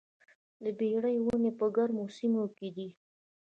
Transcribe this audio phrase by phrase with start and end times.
[0.63, 2.89] د بیر ونې په ګرمو سیمو کې دي؟